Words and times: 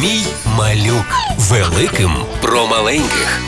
Мій 0.00 0.26
малюк 0.58 1.04
великим 1.36 2.10
про 2.42 2.66
маленьких. 2.66 3.40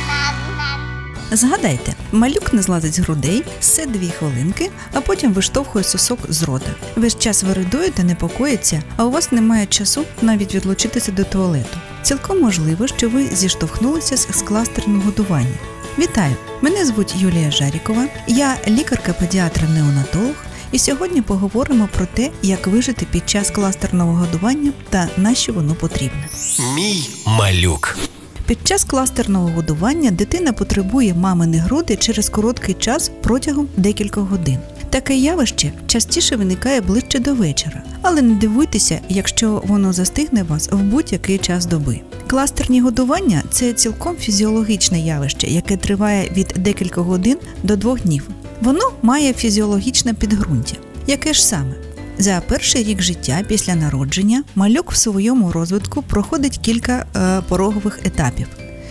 Згадайте, 1.30 1.94
малюк 2.12 2.52
не 2.52 2.62
злазить 2.62 2.94
з 2.94 2.98
грудей, 2.98 3.44
все 3.60 3.86
дві 3.86 4.10
хвилинки, 4.10 4.70
а 4.92 5.00
потім 5.00 5.32
виштовхує 5.32 5.84
сосок 5.84 6.18
з 6.28 6.42
рота. 6.42 6.70
Весь 6.96 7.18
час 7.18 7.42
виридує 7.42 7.90
та 7.90 8.02
непокоїться, 8.02 8.82
а 8.96 9.04
у 9.04 9.10
вас 9.10 9.32
немає 9.32 9.66
часу 9.66 10.04
навіть 10.22 10.54
відлучитися 10.54 11.12
до 11.12 11.24
туалету. 11.24 11.78
Цілком 12.02 12.40
можливо, 12.40 12.86
що 12.86 13.08
ви 13.08 13.26
зіштовхнулися 13.26 14.16
з 14.16 14.42
кластерним 14.42 15.00
годуванням. 15.00 15.58
Вітаю! 15.98 16.36
Мене 16.60 16.84
звуть 16.84 17.14
Юлія 17.16 17.50
Жарікова, 17.50 18.04
я 18.26 18.56
лікарка-педіатр-неонатолог, 18.68 20.34
і 20.72 20.78
сьогодні 20.78 21.22
поговоримо 21.22 21.88
про 21.96 22.06
те, 22.06 22.30
як 22.42 22.66
вижити 22.66 23.06
під 23.10 23.28
час 23.28 23.50
кластерного 23.50 24.12
годування 24.12 24.72
та 24.90 25.08
на 25.16 25.34
що 25.34 25.52
воно 25.52 25.74
потрібне. 25.74 26.28
Мій 26.74 27.08
малюк. 27.26 27.98
Під 28.46 28.58
час 28.66 28.84
кластерного 28.84 29.48
годування 29.48 30.10
дитина 30.10 30.52
потребує 30.52 31.14
мамини 31.14 31.58
груди 31.58 31.96
через 31.96 32.28
короткий 32.28 32.74
час 32.74 33.10
протягом 33.22 33.68
декількох 33.76 34.28
годин. 34.28 34.58
Таке 34.90 35.16
явище 35.16 35.72
частіше 35.86 36.36
виникає 36.36 36.80
ближче 36.80 37.18
до 37.18 37.34
вечора, 37.34 37.82
але 38.02 38.22
не 38.22 38.34
дивуйтеся, 38.34 39.00
якщо 39.08 39.62
воно 39.66 39.92
застигне 39.92 40.42
вас 40.42 40.68
в 40.72 40.76
будь-який 40.76 41.38
час 41.38 41.66
доби. 41.66 42.00
Кластерні 42.26 42.80
годування 42.80 43.42
це 43.50 43.72
цілком 43.72 44.16
фізіологічне 44.16 45.00
явище, 45.00 45.46
яке 45.46 45.76
триває 45.76 46.30
від 46.36 46.54
декількох 46.56 47.06
годин 47.06 47.36
до 47.62 47.76
двох 47.76 48.00
днів. 48.00 48.28
Воно 48.60 48.92
має 49.02 49.32
фізіологічне 49.32 50.14
підґрунтя. 50.14 50.76
Яке 51.06 51.32
ж 51.32 51.46
саме? 51.46 51.74
За 52.18 52.42
перший 52.48 52.84
рік 52.84 53.02
життя 53.02 53.40
після 53.48 53.74
народження 53.74 54.44
малюк 54.54 54.92
в 54.92 54.96
своєму 54.96 55.52
розвитку 55.52 56.02
проходить 56.02 56.58
кілька 56.58 57.06
е, 57.16 57.42
порогових 57.48 58.00
етапів. 58.04 58.46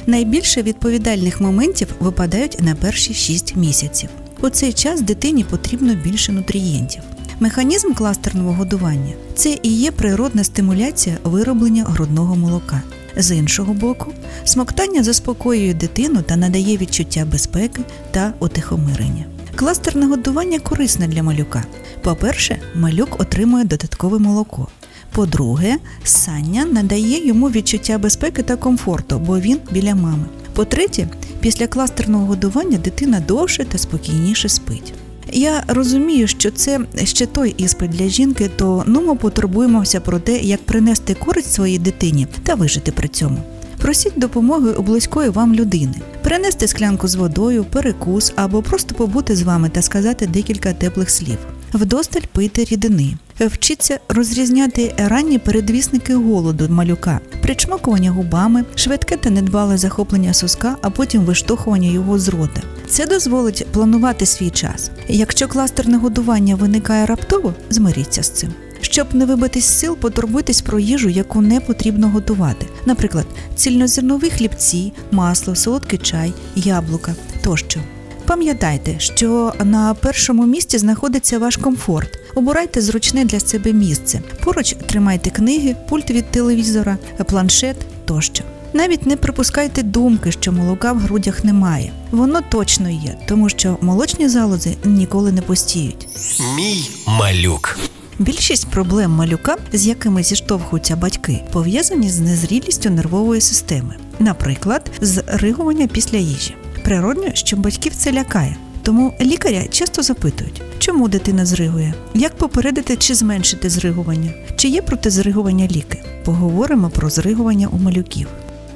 Найбільше 0.06 0.62
відповідальних 0.62 1.42
моментів 1.42 1.88
випадають 2.00 2.62
на 2.62 2.76
перші 2.76 3.14
6 3.14 3.56
місяців. 3.56 4.10
У 4.42 4.50
цей 4.50 4.74
час 4.74 5.02
дитині 5.02 5.44
потрібно 5.44 5.96
більше 5.96 6.32
нутрієнтів. 6.32 7.02
Механізм 7.40 7.94
кластерного 7.94 8.54
годування 8.54 9.14
це 9.36 9.58
і 9.64 9.70
є 9.70 9.92
природна 9.92 10.44
стимуляція 10.44 11.18
вироблення 11.24 11.84
грудного 11.84 12.36
молока. 12.36 12.82
З 13.16 13.36
іншого 13.36 13.74
боку, 13.74 14.14
смоктання 14.44 15.04
заспокоює 15.04 15.74
дитину 15.74 16.22
та 16.22 16.36
надає 16.36 16.78
відчуття 16.78 17.26
безпеки 17.32 17.82
та 18.12 18.34
утихомирення. 18.40 19.26
Кластерне 19.58 20.06
годування 20.06 20.60
корисне 20.60 21.08
для 21.08 21.24
малюка. 21.24 21.66
По-перше, 22.02 22.60
малюк 22.76 23.22
отримує 23.22 23.66
додаткове 23.66 24.20
молоко. 24.20 24.68
По-друге, 25.12 25.78
ссання 26.04 26.66
надає 26.66 27.28
йому 27.28 27.50
відчуття 27.50 27.98
безпеки 27.98 28.44
та 28.44 28.56
комфорту, 28.56 29.20
бо 29.20 29.40
він 29.40 29.60
біля 29.72 29.96
мами. 29.96 30.26
По-третє, 30.54 31.08
після 31.40 31.68
кластерного 31.68 32.26
годування 32.26 32.78
дитина 32.78 33.20
довше 33.20 33.66
та 33.66 33.78
спокійніше 33.78 34.50
спить. 34.50 34.94
Я 35.34 35.64
розумію, 35.68 36.28
що 36.28 36.52
це 36.52 36.80
ще 37.04 37.26
той 37.26 37.56
іспит 37.58 37.92
для 37.92 38.08
жінки, 38.08 38.50
то 38.56 38.84
ну 38.88 39.02
ми 39.02 39.16
потурбуємося 39.16 40.00
про 40.00 40.20
те, 40.20 40.38
як 40.38 40.66
принести 40.66 41.14
користь 41.14 41.54
своїй 41.54 41.80
дитині 41.80 42.28
та 42.44 42.56
вижити 42.56 42.92
при 42.92 43.08
цьому. 43.08 43.38
Просіть 43.78 44.20
допомоги 44.20 44.72
у 44.72 44.82
близької 44.82 45.30
вам 45.30 45.54
людини, 45.54 45.96
принести 46.24 46.68
склянку 46.68 47.08
з 47.08 47.16
водою, 47.16 47.66
перекус 47.72 48.34
або 48.36 48.62
просто 48.62 48.96
побути 48.96 49.36
з 49.36 49.42
вами 49.42 49.70
та 49.70 49.82
сказати 49.82 50.28
декілька 50.28 50.74
теплих 50.74 51.10
слів. 51.10 51.38
Вдосталь 51.74 52.22
пийте 52.32 52.64
рідини. 52.64 53.14
Вчіться 53.40 54.00
розрізняти 54.10 54.94
ранні 54.98 55.40
передвісники 55.40 56.16
голоду 56.16 56.68
малюка, 56.70 57.20
причмокування 57.42 58.12
губами, 58.12 58.64
швидке 58.76 59.18
та 59.18 59.30
недбале 59.30 59.78
захоплення 59.78 60.34
соска, 60.34 60.76
а 60.82 60.90
потім 60.90 61.22
виштовхування 61.22 61.90
його 61.90 62.20
з 62.20 62.30
рота. 62.30 62.62
Це 62.88 63.06
дозволить 63.06 63.68
планувати 63.72 64.26
свій 64.26 64.50
час. 64.50 64.92
Якщо 65.08 65.48
кластерне 65.48 65.98
годування 65.98 66.56
виникає 66.56 67.06
раптово, 67.06 67.54
змиріться 67.70 68.24
з 68.24 68.30
цим. 68.30 68.54
Щоб 68.82 69.16
не 69.16 69.26
вибитись 69.26 69.66
з 69.66 69.80
сил, 69.80 69.98
потурбуйтесь 69.98 70.62
про 70.62 70.80
їжу, 70.80 71.10
яку 71.10 71.42
не 71.42 71.60
потрібно 71.60 72.10
готувати. 72.10 72.66
Наприклад, 72.86 73.26
цільнозернові 73.56 74.30
хлібці, 74.30 74.94
масло, 75.12 75.56
солодкий 75.56 76.00
чай, 76.00 76.34
яблука 76.56 77.16
тощо. 77.44 77.80
Пам'ятайте, 78.26 79.00
що 79.00 79.54
на 79.64 79.94
першому 79.94 80.46
місці 80.46 80.78
знаходиться 80.78 81.40
ваш 81.40 81.58
комфорт. 81.58 82.20
Обирайте 82.36 82.82
зручне 82.82 83.26
для 83.26 83.40
себе 83.40 83.74
місце. 83.74 84.22
Поруч 84.44 84.76
тримайте 84.86 85.30
книги, 85.30 85.76
пульт 85.90 86.12
від 86.12 86.32
телевізора, 86.32 86.98
планшет 87.26 87.78
тощо. 88.06 88.44
Навіть 88.74 89.06
не 89.06 89.18
припускайте 89.18 89.84
думки, 89.84 90.32
що 90.32 90.52
молока 90.52 90.94
в 90.94 91.00
грудях 91.00 91.44
немає. 91.44 91.92
Воно 92.12 92.42
точно 92.42 92.90
є, 92.90 93.18
тому 93.28 93.50
що 93.50 93.78
молочні 93.82 94.30
залози 94.30 94.76
ніколи 94.86 95.32
не 95.32 95.42
постіють. 95.42 96.08
Мій 96.56 96.90
малюк. 97.08 97.80
Більшість 98.20 98.68
проблем 98.68 99.12
малюка, 99.12 99.58
з 99.74 99.88
якими 99.88 100.24
зіштовхуються 100.24 100.96
батьки, 100.96 101.44
пов'язані 101.52 102.10
з 102.10 102.20
незрілістю 102.20 102.90
нервової 102.90 103.42
системи, 103.42 103.96
наприклад, 104.20 104.92
з 105.02 105.24
ригування 105.28 105.88
після 105.88 106.18
їжі. 106.18 106.56
Природньо, 106.84 107.30
що 107.34 107.58
батьків 107.58 107.96
це 107.96 108.12
лякає. 108.14 108.58
Тому 108.84 109.14
лікаря 109.22 109.64
часто 109.72 110.04
запитують, 110.04 110.62
чому 110.80 111.08
дитина 111.08 111.46
зригує, 111.46 111.94
як 112.14 112.36
попередити 112.36 112.96
чи 112.96 113.16
зменшити 113.16 113.70
зригування, 113.70 114.32
чи 114.56 114.68
є 114.68 114.82
проти 114.82 115.10
зригування 115.10 115.68
ліки. 115.68 116.04
Поговоримо 116.26 116.90
про 116.90 117.10
зригування 117.10 117.68
у 117.68 117.78
малюків. 117.78 118.28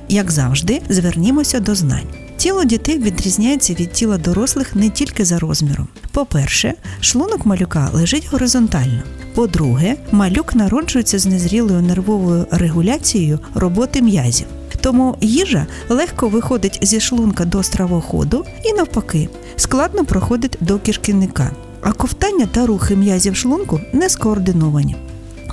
Як 0.10 0.32
завжди, 0.32 0.82
звернімося 0.90 1.60
до 1.60 1.76
знань. 1.76 2.08
Тіло 2.38 2.64
дітей 2.64 3.00
відрізняється 3.00 3.74
від 3.74 3.92
тіла 3.92 4.18
дорослих 4.18 4.76
не 4.76 4.90
тільки 4.90 5.26
за 5.26 5.40
розміром. 5.40 5.88
По-перше, 6.12 6.74
шлунок 7.02 7.46
малюка 7.46 7.90
лежить 7.94 8.28
горизонтально. 8.32 9.04
По-друге, 9.36 9.96
малюк 10.12 10.56
народжується 10.56 11.20
з 11.20 11.26
незрілою 11.26 11.82
нервовою 11.82 12.48
регуляцією 12.52 13.40
роботи 13.56 14.02
м'язів. 14.02 14.48
Тому 14.82 15.18
їжа 15.22 15.68
легко 15.90 16.28
виходить 16.28 16.80
зі 16.82 17.00
шлунка 17.00 17.46
до 17.46 17.64
стравоходу 17.64 18.46
і 18.64 18.74
навпаки, 18.74 19.30
складно 19.56 20.06
проходить 20.06 20.58
до 20.62 20.80
кишківника. 20.80 21.52
А 21.82 21.92
ковтання 21.92 22.46
та 22.52 22.66
рухи 22.66 22.96
м'язів 22.96 23.36
шлунку 23.36 23.80
не 23.94 24.10
скоординовані. 24.10 24.96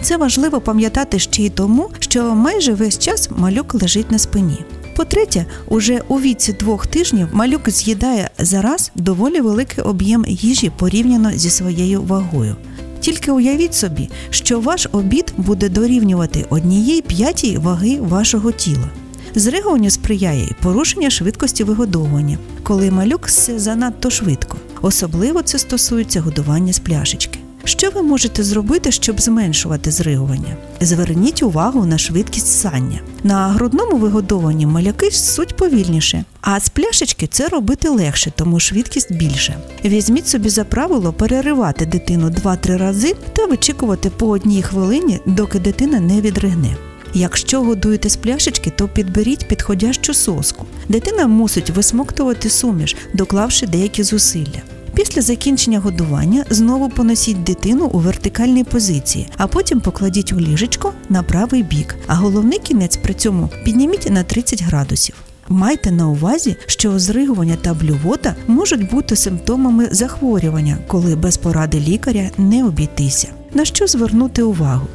Це 0.03 0.17
важливо 0.17 0.61
пам'ятати 0.61 1.19
ще 1.19 1.43
й 1.43 1.51
тому, 1.51 1.91
що 1.99 2.35
майже 2.35 2.75
весь 2.75 2.99
час 2.99 3.31
малюк 3.37 3.75
лежить 3.75 4.11
на 4.11 4.19
спині. 4.19 4.65
По-третє, 4.97 5.47
уже 5.69 6.03
у 6.09 6.21
віці 6.21 6.53
двох 6.53 6.87
тижнів 6.87 7.29
малюк 7.33 7.71
з'їдає 7.71 8.31
зараз 8.39 8.91
доволі 8.95 9.41
великий 9.41 9.85
об'єм 9.85 10.25
їжі 10.29 10.73
порівняно 10.77 11.33
зі 11.33 11.51
своєю 11.51 12.03
вагою. 12.03 12.57
Тільки 13.01 13.31
уявіть 13.31 13.75
собі, 13.75 14.11
що 14.31 14.61
ваш 14.61 14.89
обід 14.93 15.33
буде 15.37 15.69
дорівнювати 15.69 16.47
однієї 16.51 17.03
п'ятій 17.03 17.59
ваги 17.59 17.99
вашого 18.01 18.53
тіла. 18.53 18.91
Зригуванню 19.35 19.91
сприяє 19.91 20.49
порушення 20.63 21.11
швидкості 21.11 21.65
вигодовування, 21.65 22.39
коли 22.63 22.91
малюк 22.91 23.27
все 23.27 23.59
занадто 23.59 24.11
швидко. 24.11 24.57
Особливо 24.83 25.43
це 25.43 25.59
стосується 25.59 26.21
годування 26.21 26.73
з 26.73 26.79
пляшечки. 26.79 27.39
Що 27.69 27.91
ви 27.91 28.03
можете 28.03 28.43
зробити, 28.43 28.93
щоб 28.93 29.21
зменшувати 29.21 29.91
зригування? 29.91 30.57
Зверніть 30.81 31.43
увагу 31.43 31.87
на 31.87 31.99
швидкість 31.99 32.61
сання. 32.61 33.01
На 33.25 33.49
грудному 33.49 33.97
вигодованні 33.97 34.67
маляки 34.67 35.11
суть 35.11 35.57
повільніше, 35.57 36.25
а 36.41 36.61
з 36.61 36.69
пляшечки 36.69 37.27
це 37.27 37.49
робити 37.49 37.89
легше, 37.89 38.33
тому 38.37 38.61
швидкість 38.61 39.13
більша. 39.13 39.55
Візьміть 39.85 40.29
собі 40.29 40.49
за 40.49 40.65
правило 40.65 41.13
переривати 41.13 41.87
дитину 41.87 42.29
2-3 42.29 42.77
рази 42.79 43.17
та 43.33 43.47
вичікувати 43.47 44.11
по 44.11 44.29
одній 44.29 44.63
хвилині, 44.63 45.21
доки 45.27 45.59
дитина 45.59 46.01
не 46.01 46.21
відригне. 46.21 46.77
Якщо 47.15 47.63
годуєте 47.63 48.09
з 48.09 48.17
пляшечки, 48.17 48.71
то 48.71 48.89
підберіть 48.89 49.49
підходящу 49.49 50.15
соску. 50.15 50.67
Дитина 50.89 51.27
мусить 51.27 51.71
висмоктувати 51.71 52.51
суміш, 52.51 52.97
доклавши 53.15 53.67
деякі 53.67 54.03
зусилля. 54.03 54.63
Після 54.99 55.23
закінчення 55.23 55.79
годування 55.79 56.45
знову 56.51 56.89
поносіть 56.89 57.43
дитину 57.43 57.91
у 57.93 57.99
вертикальній 57.99 58.65
позиції, 58.65 59.29
а 59.37 59.47
потім 59.47 59.81
покладіть 59.81 60.33
у 60.33 60.41
ліжечко 60.41 60.93
на 61.09 61.23
правий 61.23 61.63
бік, 61.63 61.97
а 62.07 62.15
головний 62.15 62.59
кінець 62.59 62.97
при 62.97 63.15
цьому 63.15 63.49
підніміть 63.65 64.11
на 64.11 64.23
30 64.23 64.63
градусів. 64.63 65.15
Майте 65.49 65.91
на 65.91 66.09
увазі, 66.09 66.57
що 66.67 66.99
зригування 66.99 67.57
та 67.63 67.75
блювота 67.75 68.35
можуть 68.47 68.91
бути 68.91 69.17
симптомами 69.17 69.89
захворювання, 69.91 70.79
коли 70.87 71.17
без 71.17 71.37
поради 71.37 71.81
лікаря 71.81 72.31
не 72.39 72.65
обійтися. 72.65 73.29
На 73.55 73.65
що 73.65 73.87
звернути 73.87 74.43
увагу? 74.43 74.87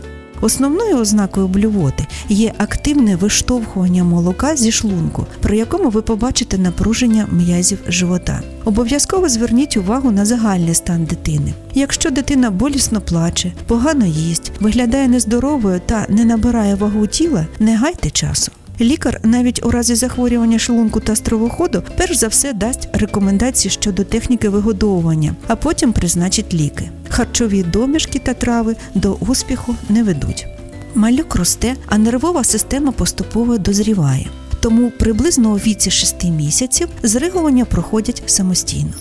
Основною 0.43 0.97
ознакою 0.97 1.47
блювоти 1.47 2.07
є 2.29 2.53
активне 2.57 3.15
виштовхування 3.15 4.03
молока 4.03 4.55
зі 4.55 4.71
шлунку, 4.71 5.25
при 5.41 5.57
якому 5.57 5.89
ви 5.89 6.01
побачите 6.01 6.57
напруження 6.57 7.27
м'язів 7.31 7.77
живота. 7.87 8.41
Обов'язково 8.65 9.29
зверніть 9.29 9.77
увагу 9.77 10.11
на 10.11 10.25
загальний 10.25 10.73
стан 10.73 11.05
дитини. 11.05 11.53
Якщо 11.73 12.09
дитина 12.09 12.51
болісно 12.51 13.01
плаче, 13.01 13.53
погано 13.67 14.05
їсть, 14.05 14.51
виглядає 14.59 15.07
нездоровою 15.07 15.81
та 15.85 16.05
не 16.09 16.25
набирає 16.25 16.75
вагу 16.75 17.07
тіла, 17.07 17.45
не 17.59 17.77
гайте 17.77 18.09
часу. 18.09 18.51
Лікар 18.81 19.19
навіть 19.23 19.65
у 19.65 19.71
разі 19.71 19.95
захворювання 19.95 20.59
шлунку 20.59 20.99
та 20.99 21.15
стравоходу 21.15 21.83
перш 21.97 22.15
за 22.15 22.27
все 22.27 22.53
дасть 22.53 22.89
рекомендації 22.93 23.71
щодо 23.71 24.03
техніки 24.03 24.49
вигодовування, 24.49 25.35
а 25.47 25.55
потім 25.55 25.93
призначить 25.93 26.53
ліки. 26.53 26.89
Харчові 27.09 27.63
домішки 27.63 28.19
та 28.19 28.33
трави 28.33 28.75
до 28.95 29.13
успіху 29.13 29.75
не 29.89 30.03
ведуть. 30.03 30.47
Малюк 30.95 31.35
росте, 31.35 31.75
а 31.85 31.97
нервова 31.97 32.43
система 32.43 32.91
поступово 32.91 33.57
дозріває. 33.57 34.29
Тому 34.59 34.91
приблизно 34.91 35.51
у 35.51 35.55
віці 35.55 35.91
6 35.91 36.23
місяців 36.23 36.87
зригування 37.03 37.65
проходять 37.65 38.23
самостійно. 38.25 38.93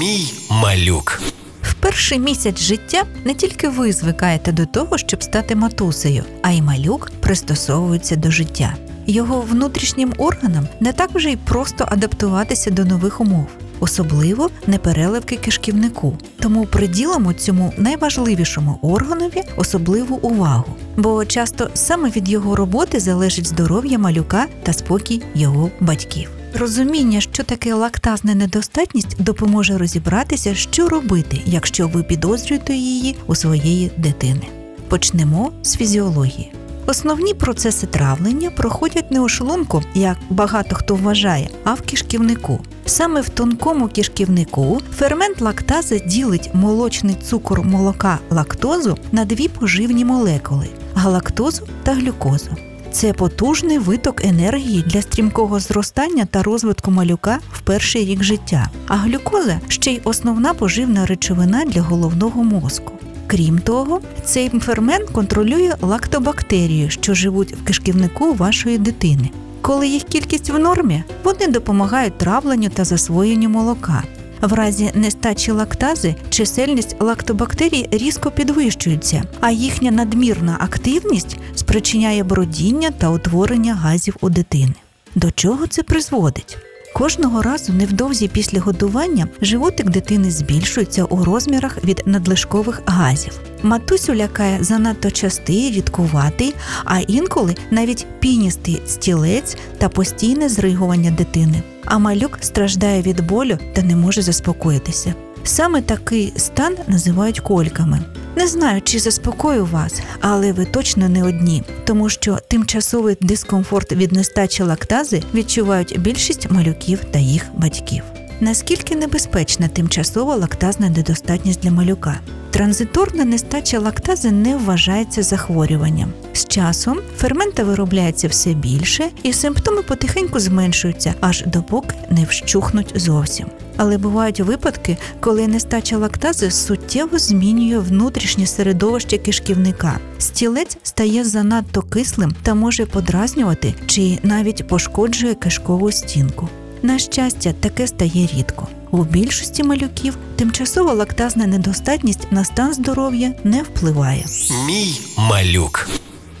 Мій 0.00 0.32
малюк. 0.50 1.20
В 1.62 1.74
перший 1.74 2.18
місяць 2.18 2.60
життя 2.60 3.02
не 3.24 3.34
тільки 3.34 3.68
ви 3.68 3.92
звикаєте 3.92 4.52
до 4.52 4.66
того, 4.66 4.98
щоб 4.98 5.22
стати 5.22 5.56
матусею, 5.56 6.24
а 6.42 6.50
й 6.50 6.62
малюк 6.62 7.10
пристосовується 7.20 8.16
до 8.16 8.30
життя. 8.30 8.74
Його 9.10 9.40
внутрішнім 9.40 10.12
органам 10.18 10.68
не 10.80 10.92
так 10.92 11.10
вже 11.14 11.30
й 11.30 11.36
просто 11.36 11.84
адаптуватися 11.88 12.70
до 12.70 12.84
нових 12.84 13.20
умов, 13.20 13.46
особливо 13.80 14.50
непереливки 14.66 15.36
кишківнику. 15.36 16.18
Тому 16.40 16.66
приділимо 16.66 17.32
цьому 17.32 17.72
найважливішому 17.76 18.78
органові 18.82 19.42
особливу 19.56 20.16
увагу, 20.16 20.74
бо 20.96 21.24
часто 21.24 21.70
саме 21.74 22.10
від 22.10 22.28
його 22.28 22.56
роботи 22.56 23.00
залежить 23.00 23.46
здоров'я 23.46 23.98
малюка 23.98 24.46
та 24.62 24.72
спокій 24.72 25.22
його 25.34 25.70
батьків. 25.80 26.30
Розуміння, 26.54 27.20
що 27.20 27.44
таке 27.44 27.74
лактазна 27.74 28.34
недостатність, 28.34 29.22
допоможе 29.22 29.78
розібратися, 29.78 30.54
що 30.54 30.88
робити, 30.88 31.40
якщо 31.46 31.88
ви 31.88 32.02
підозрюєте 32.02 32.74
її 32.74 33.16
у 33.26 33.34
своєї 33.34 33.90
дитини. 33.96 34.42
Почнемо 34.88 35.52
з 35.62 35.76
фізіології. 35.76 36.52
Основні 36.88 37.34
процеси 37.34 37.86
травлення 37.86 38.50
проходять 38.50 39.10
не 39.10 39.20
у 39.20 39.28
шлунку, 39.28 39.82
як 39.94 40.16
багато 40.30 40.76
хто 40.76 40.94
вважає, 40.94 41.48
а 41.64 41.74
в 41.74 41.80
кишківнику. 41.80 42.60
Саме 42.86 43.20
в 43.20 43.28
тонкому 43.28 43.88
кишківнику 43.88 44.80
фермент 44.96 45.40
лактази 45.40 46.02
ділить 46.06 46.50
молочний 46.54 47.16
цукор 47.24 47.64
молока 47.64 48.18
лактозу 48.30 48.98
на 49.12 49.24
дві 49.24 49.48
поживні 49.48 50.04
молекули 50.04 50.68
галактозу 50.94 51.62
та 51.82 51.94
глюкозу. 51.94 52.50
Це 52.92 53.12
потужний 53.12 53.78
виток 53.78 54.24
енергії 54.24 54.84
для 54.86 55.02
стрімкого 55.02 55.60
зростання 55.60 56.24
та 56.24 56.42
розвитку 56.42 56.90
малюка 56.90 57.38
в 57.52 57.60
перший 57.60 58.04
рік 58.04 58.22
життя. 58.22 58.70
А 58.86 58.96
глюкоза 58.96 59.60
ще 59.68 59.92
й 59.92 60.00
основна 60.04 60.54
поживна 60.54 61.06
речовина 61.06 61.64
для 61.64 61.82
головного 61.82 62.44
мозку. 62.44 62.97
Крім 63.30 63.58
того, 63.58 64.00
цей 64.24 64.48
фермент 64.48 65.10
контролює 65.10 65.74
лактобактерії, 65.82 66.90
що 66.90 67.14
живуть 67.14 67.52
в 67.52 67.64
кишківнику 67.64 68.34
вашої 68.34 68.78
дитини. 68.78 69.30
Коли 69.60 69.88
їх 69.88 70.02
кількість 70.02 70.50
в 70.50 70.58
нормі, 70.58 71.02
вони 71.24 71.46
допомагають 71.46 72.18
травленню 72.18 72.68
та 72.68 72.84
засвоєнню 72.84 73.48
молока. 73.48 74.04
В 74.40 74.52
разі 74.52 74.90
нестачі 74.94 75.50
лактази 75.50 76.14
чисельність 76.30 76.96
лактобактерій 77.00 77.88
різко 77.90 78.30
підвищується, 78.30 79.22
а 79.40 79.50
їхня 79.50 79.90
надмірна 79.90 80.56
активність 80.60 81.36
спричиняє 81.54 82.24
бродіння 82.24 82.90
та 82.90 83.10
утворення 83.10 83.74
газів 83.74 84.16
у 84.20 84.30
дитини. 84.30 84.74
До 85.14 85.30
чого 85.30 85.66
це 85.66 85.82
призводить? 85.82 86.58
Кожного 86.98 87.42
разу 87.42 87.72
невдовзі 87.72 88.28
після 88.28 88.60
годування 88.60 89.28
животик 89.42 89.90
дитини 89.90 90.30
збільшується 90.30 91.04
у 91.04 91.24
розмірах 91.24 91.84
від 91.84 92.02
надлишкових 92.06 92.82
газів. 92.86 93.40
Матусю 93.62 94.14
лякає 94.14 94.64
занадто 94.64 95.10
частий, 95.10 95.70
рідкуватий, 95.70 96.54
а 96.84 97.00
інколи 97.00 97.54
навіть 97.70 98.06
піністий 98.20 98.82
стілець 98.86 99.56
та 99.78 99.88
постійне 99.88 100.48
зригування 100.48 101.10
дитини. 101.10 101.62
А 101.84 101.98
малюк 101.98 102.38
страждає 102.40 103.02
від 103.02 103.26
болю 103.26 103.58
та 103.74 103.82
не 103.82 103.96
може 103.96 104.22
заспокоїтися. 104.22 105.14
Саме 105.48 105.82
такий 105.82 106.32
стан 106.36 106.76
називають 106.86 107.40
кольками. 107.40 108.00
Не 108.36 108.46
знаю, 108.46 108.82
чи 108.82 108.98
заспокою 108.98 109.66
вас, 109.66 110.00
але 110.20 110.52
ви 110.52 110.64
точно 110.64 111.08
не 111.08 111.24
одні, 111.24 111.62
тому 111.84 112.08
що 112.08 112.38
тимчасовий 112.48 113.16
дискомфорт 113.20 113.92
від 113.92 114.12
нестачі 114.12 114.62
лактази 114.62 115.22
відчувають 115.34 116.00
більшість 116.00 116.50
малюків 116.50 117.04
та 117.10 117.18
їх 117.18 117.46
батьків. 117.56 118.02
Наскільки 118.40 118.96
небезпечна 118.96 119.68
тимчасова 119.68 120.36
лактазна 120.36 120.88
недостатність 120.88 121.60
для 121.60 121.70
малюка? 121.70 122.20
Транзиторна 122.50 123.24
нестача 123.24 123.78
лактази 123.78 124.30
не 124.30 124.56
вважається 124.56 125.22
захворюванням. 125.22 126.12
З 126.32 126.46
часом 126.46 126.98
фермента 127.16 127.64
виробляється 127.64 128.28
все 128.28 128.54
більше, 128.54 129.08
і 129.22 129.32
симптоми 129.32 129.82
потихеньку 129.82 130.40
зменшуються, 130.40 131.14
аж 131.20 131.44
допоки 131.46 131.94
не 132.10 132.24
вщухнуть 132.24 132.92
зовсім. 132.94 133.46
Але 133.78 133.98
бувають 133.98 134.40
випадки, 134.40 134.96
коли 135.20 135.48
нестача 135.48 135.98
лактази 135.98 136.50
суттєво 136.50 137.18
змінює 137.18 137.78
внутрішнє 137.78 138.46
середовище 138.46 139.18
кишківника. 139.18 139.98
Стілець 140.18 140.78
стає 140.82 141.24
занадто 141.24 141.82
кислим 141.82 142.34
та 142.42 142.54
може 142.54 142.86
подразнювати 142.86 143.74
чи 143.86 144.18
навіть 144.22 144.68
пошкоджує 144.68 145.34
кишкову 145.34 145.92
стінку. 145.92 146.48
На 146.82 146.98
щастя, 146.98 147.52
таке 147.60 147.86
стає 147.86 148.28
рідко. 148.36 148.68
У 148.90 149.04
більшості 149.04 149.62
малюків 149.62 150.16
тимчасова 150.36 150.92
лактазна 150.92 151.46
недостатність 151.46 152.32
на 152.32 152.44
стан 152.44 152.74
здоров'я 152.74 153.34
не 153.44 153.62
впливає. 153.62 154.24
Мій 154.66 155.00
малюк. 155.16 155.88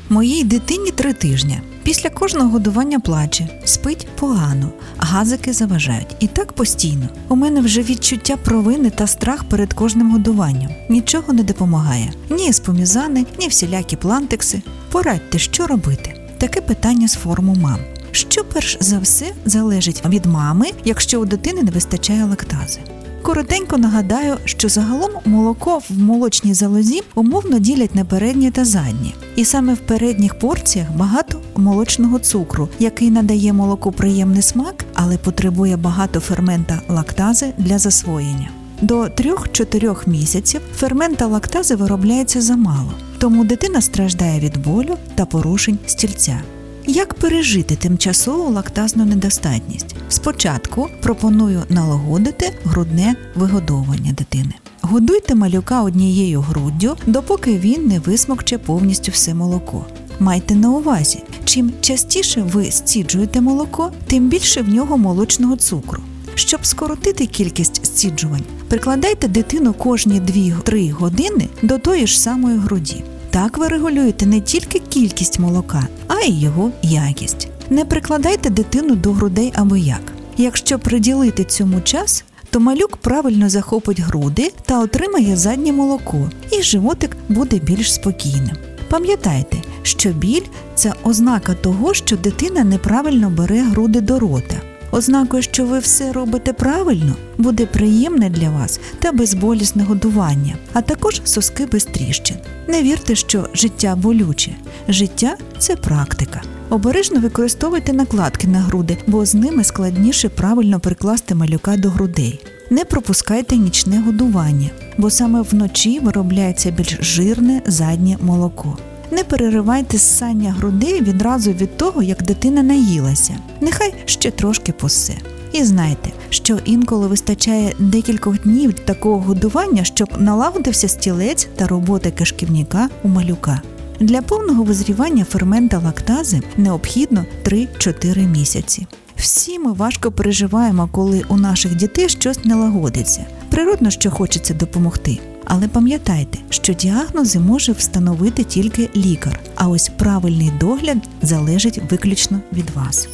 Моїй 0.08 0.44
дитині 0.44 0.90
три 0.90 1.12
тижні. 1.12 1.60
Після 1.88 2.10
кожного 2.10 2.50
годування 2.50 3.00
плаче, 3.00 3.48
спить 3.64 4.08
погано, 4.20 4.70
газики 4.98 5.52
заважають. 5.52 6.16
І 6.20 6.26
так 6.26 6.52
постійно. 6.52 7.08
У 7.28 7.36
мене 7.36 7.60
вже 7.60 7.82
відчуття 7.82 8.36
провини 8.36 8.90
та 8.90 9.06
страх 9.06 9.44
перед 9.44 9.72
кожним 9.72 10.10
годуванням. 10.10 10.70
Нічого 10.88 11.32
не 11.32 11.42
допомагає. 11.42 12.12
Ні 12.30 12.48
еспомізани, 12.48 13.26
ні 13.38 13.48
всілякі 13.48 13.96
плантекси. 13.96 14.62
Порадьте, 14.90 15.38
що 15.38 15.66
робити. 15.66 16.14
Таке 16.38 16.60
питання 16.60 17.08
з 17.08 17.14
форуму 17.14 17.54
мам. 17.54 17.78
Що 18.12 18.44
перш 18.44 18.78
за 18.80 18.98
все 18.98 19.26
залежить 19.44 20.02
від 20.08 20.26
мами, 20.26 20.66
якщо 20.84 21.20
у 21.20 21.24
дитини 21.24 21.62
не 21.62 21.70
вистачає 21.70 22.24
лактази? 22.24 22.80
Коротенько 23.22 23.78
нагадаю, 23.78 24.36
що 24.44 24.68
загалом 24.68 25.10
молоко 25.24 25.80
в 25.90 25.98
молочній 25.98 26.54
залозі 26.54 27.02
умовно 27.14 27.58
ділять 27.58 27.94
на 27.94 28.04
переднє 28.04 28.50
та 28.50 28.64
заднє. 28.64 29.12
І 29.36 29.44
саме 29.44 29.74
в 29.74 29.78
передніх 29.78 30.38
порціях 30.38 30.88
багато 30.96 31.40
молочного 31.56 32.18
цукру, 32.18 32.68
який 32.78 33.10
надає 33.10 33.52
молоку 33.52 33.92
приємний 33.92 34.42
смак, 34.42 34.84
але 34.94 35.18
потребує 35.18 35.76
багато 35.76 36.20
фермента 36.20 36.80
лактази 36.88 37.52
для 37.58 37.78
засвоєння. 37.78 38.50
До 38.82 39.00
3-4 39.02 40.08
місяців 40.08 40.60
фермента 40.76 41.26
лактази 41.26 41.74
виробляється 41.74 42.40
замало, 42.40 42.92
тому 43.18 43.44
дитина 43.44 43.80
страждає 43.80 44.40
від 44.40 44.64
болю 44.64 44.96
та 45.14 45.26
порушень 45.26 45.78
стільця. 45.86 46.42
Як 46.90 47.14
пережити 47.14 47.76
тимчасову 47.76 48.52
лактазну 48.52 49.04
недостатність? 49.04 49.96
Спочатку 50.08 50.88
пропоную 51.02 51.62
налагодити 51.68 52.52
грудне 52.64 53.16
вигодовування 53.34 54.12
дитини. 54.12 54.52
Годуйте 54.80 55.34
малюка 55.34 55.82
однією 55.82 56.40
груддю, 56.40 56.96
допоки 57.06 57.58
він 57.58 57.86
не 57.86 57.98
висмокче 57.98 58.58
повністю 58.58 59.12
все 59.12 59.34
молоко. 59.34 59.86
Майте 60.18 60.54
на 60.54 60.70
увазі, 60.70 61.22
чим 61.44 61.72
частіше 61.80 62.42
ви 62.42 62.70
стіджуєте 62.70 63.40
молоко, 63.40 63.92
тим 64.06 64.28
більше 64.28 64.62
в 64.62 64.68
нього 64.68 64.98
молочного 64.98 65.56
цукру. 65.56 66.02
Щоб 66.34 66.66
скоротити 66.66 67.26
кількість 67.26 67.86
стіджувань, 67.86 68.44
прикладайте 68.68 69.28
дитину 69.28 69.72
кожні 69.72 70.20
2-3 70.20 70.92
години 70.92 71.48
до 71.62 71.78
тої 71.78 72.06
ж 72.06 72.20
самої 72.20 72.58
груді. 72.58 73.04
Так 73.30 73.58
ви 73.58 73.68
регулюєте 73.68 74.26
не 74.26 74.40
тільки 74.40 74.78
кількість 74.78 75.38
молока, 75.38 75.86
а 76.08 76.20
й 76.20 76.42
його 76.42 76.70
якість. 76.82 77.48
Не 77.70 77.84
прикладайте 77.84 78.50
дитину 78.50 78.94
до 78.94 79.12
грудей 79.12 79.52
аби 79.54 79.80
як. 79.80 80.12
Якщо 80.36 80.78
приділити 80.78 81.44
цьому 81.44 81.80
час, 81.80 82.24
то 82.50 82.60
малюк 82.60 82.96
правильно 82.96 83.48
захопить 83.48 84.00
груди 84.00 84.52
та 84.66 84.80
отримає 84.80 85.36
заднє 85.36 85.72
молоко, 85.72 86.30
і 86.52 86.62
животик 86.62 87.16
буде 87.28 87.58
більш 87.58 87.94
спокійним. 87.94 88.56
Пам'ятайте, 88.90 89.56
що 89.82 90.10
біль 90.10 90.46
це 90.74 90.92
ознака 91.02 91.54
того, 91.54 91.94
що 91.94 92.16
дитина 92.16 92.64
неправильно 92.64 93.30
бере 93.30 93.62
груди 93.62 94.00
до 94.00 94.18
рота. 94.18 94.56
Ознакою, 94.90 95.42
що 95.42 95.64
ви 95.64 95.78
все 95.78 96.12
робите 96.12 96.52
правильно, 96.52 97.16
буде 97.38 97.66
приємне 97.66 98.30
для 98.30 98.50
вас 98.50 98.80
та 98.98 99.12
безболісне 99.12 99.84
годування, 99.84 100.54
а 100.72 100.82
також 100.82 101.20
соски 101.24 101.66
без 101.66 101.84
тріщин. 101.84 102.36
Не 102.68 102.82
вірте, 102.82 103.14
що 103.14 103.48
життя 103.54 103.96
болюче. 103.96 104.50
Життя 104.88 105.36
це 105.58 105.76
практика. 105.76 106.42
Обережно 106.70 107.20
використовуйте 107.20 107.92
накладки 107.92 108.48
на 108.48 108.60
груди, 108.60 108.98
бо 109.06 109.26
з 109.26 109.34
ними 109.34 109.64
складніше 109.64 110.28
правильно 110.28 110.80
прикласти 110.80 111.34
малюка 111.34 111.76
до 111.76 111.90
грудей. 111.90 112.40
Не 112.70 112.84
пропускайте 112.84 113.56
нічне 113.56 114.00
годування, 114.00 114.70
бо 114.98 115.10
саме 115.10 115.42
вночі 115.42 116.00
виробляється 116.00 116.70
більш 116.70 116.98
жирне 117.00 117.62
заднє 117.66 118.16
молоко. 118.20 118.78
Не 119.10 119.24
переривайте 119.24 119.98
ссання 119.98 120.52
грудей 120.52 121.02
відразу 121.02 121.52
від 121.52 121.76
того, 121.76 122.02
як 122.02 122.22
дитина 122.22 122.62
наїлася. 122.62 123.38
Нехай 123.60 123.94
ще 124.04 124.30
трошки 124.30 124.72
посе. 124.72 125.14
І 125.52 125.64
знайте, 125.64 126.10
що 126.30 126.58
інколи 126.64 127.06
вистачає 127.06 127.74
декількох 127.78 128.42
днів 128.42 128.72
такого 128.74 129.20
годування, 129.20 129.84
щоб 129.84 130.08
налагодився 130.18 130.88
стілець 130.88 131.48
та 131.56 131.66
робота 131.66 132.10
кишківника 132.10 132.88
у 133.02 133.08
малюка. 133.08 133.62
Для 134.00 134.22
повного 134.22 134.64
визрівання 134.64 135.24
фермента 135.24 135.78
лактази 135.78 136.40
необхідно 136.56 137.24
3-4 137.44 138.26
місяці. 138.26 138.86
Всі 139.16 139.58
ми 139.58 139.72
важко 139.72 140.12
переживаємо, 140.12 140.88
коли 140.92 141.24
у 141.28 141.36
наших 141.36 141.74
дітей 141.76 142.08
щось 142.08 142.44
не 142.44 142.54
лагодиться. 142.54 143.26
Природно, 143.58 143.90
що 143.90 144.10
хочеться 144.10 144.54
допомогти. 144.54 145.18
Але 145.44 145.68
пам'ятайте, 145.68 146.38
що 146.50 146.72
діагнози 146.72 147.38
може 147.38 147.72
встановити 147.72 148.44
тільки 148.44 148.90
лікар, 148.96 149.40
а 149.54 149.68
ось 149.68 149.88
правильний 149.88 150.50
догляд 150.60 150.98
залежить 151.22 151.80
виключно 151.90 152.40
від 152.52 152.70
вас. 152.70 153.08